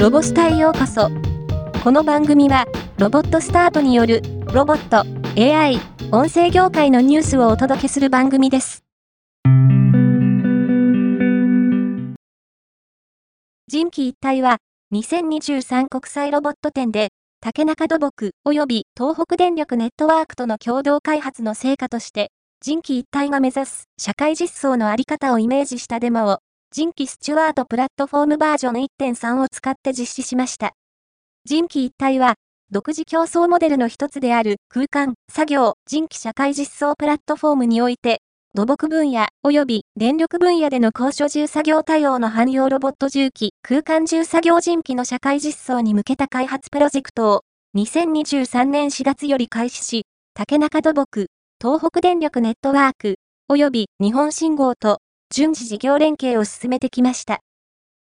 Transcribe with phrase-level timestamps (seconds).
[0.00, 1.10] ロボスタへようこそ。
[1.84, 2.64] この番組は、
[2.96, 4.22] ロボットスタートによる、
[4.54, 5.04] ロボット、
[5.38, 5.78] AI、
[6.10, 8.82] 音声業界のニュースをお届けする番組です。
[13.68, 14.56] 人機一体は、
[14.94, 17.10] 2023国際ロボット展で、
[17.42, 22.30] 竹中土木及び東北電力ネットワークとの共同開発の成果として、
[22.62, 26.38] 人機一体が目指す社会実装のあり方をイメージしたデモを
[26.72, 30.72] 人機スチュワートプラットフォームバージョン1.3を使って実施しました。
[31.44, 32.36] 人機一体は、
[32.70, 38.20] 独自競争モデルの一つである空間、作業、人機社会実装プラットフォームにおいて、
[38.54, 47.40] 土木分野及び電力分野での高所重作業対応の汎用ロボット重機、空間重作業人機の社会実装に向けた開発プロジェクトを
[47.76, 51.26] 2023年4月より開始し、竹中土木、
[51.60, 53.16] 東北電力ネットワーク、
[53.50, 55.00] 及び日本信号と
[55.32, 57.38] 順次事業連携を進めてきました。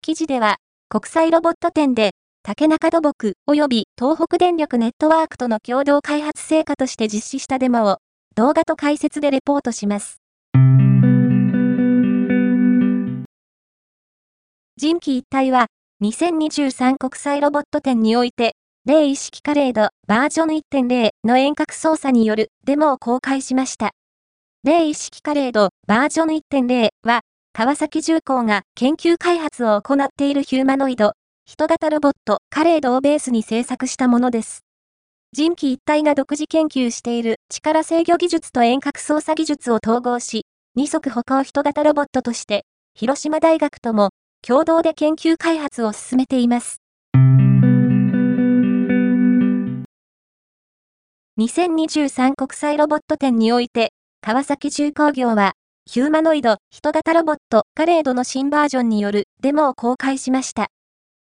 [0.00, 0.56] 記事では、
[0.88, 7.98] 国際ロボット展で、竹中土木及び東北電力ネットワークとの共同開発成果として実施したデモを
[8.36, 10.22] 動画と解説でレポートします。
[14.78, 15.66] 人機一体は
[16.02, 18.54] 2023国際ロボット展において、
[18.86, 23.90] 例意識カレードバージョン1.0の遠隔操作によるデモを公開しました。
[24.62, 27.20] 例意識カレードバージョン1.0は、
[27.54, 31.14] 川崎重工が研究開発を行っているヒューマノイド、
[31.46, 34.60] 人型ロボットカレードをベースに制作したものです。
[35.32, 40.44] 人機一体が独自研究している力制御技術と遠隔操作技術を統合し、
[40.74, 44.10] 二足歩行人型ロボットとして、広島大学とも
[44.46, 46.82] 共同で研究開発を進めています。
[51.38, 55.54] 2023国際ロボット展において、川崎重工業は、
[55.86, 60.66] ヒューマノイド、人型ロボット、カレードの新バージョンによるデモを公開しました。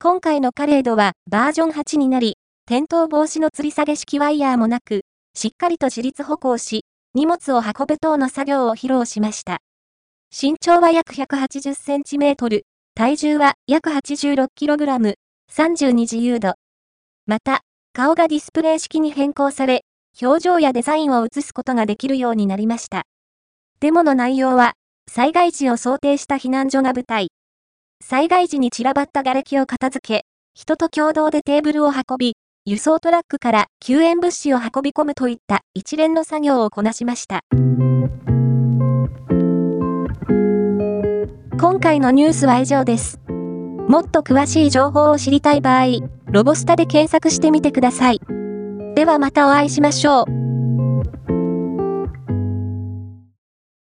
[0.00, 5.02] 今回のカレードはバージョン8になり、転倒防止の吊り下げ式ワイヤーもなく、
[5.34, 9.58] しっかりと自立歩行し、荷物を運ぶ等の作業を披露しました。
[10.34, 12.62] 身長は約180センチメートル、
[12.94, 15.16] 体重は約86キログラム、
[15.52, 16.54] 32自由度。
[17.26, 17.60] また、
[17.92, 19.82] 顔がディスプレイ式に変更され、
[20.20, 23.02] 表情やデザインを映すことができるようになりました。
[23.80, 24.72] デモの内容は、
[25.10, 27.28] 災害時を想定した避難所が舞台。
[28.02, 37.40] 災害時に散らばった瓦礫を片付け、人と共同でテーブルを運び、輸送トラックから救援物資を運び込むといった一連の作業をこなしました。
[41.58, 43.20] 今回のニュースは以上です。
[43.88, 45.86] もっと詳しい情報を知りたい場合、
[46.26, 48.39] ロボスタで検索してみてください。
[48.94, 50.49] ではまたお会いしましょう。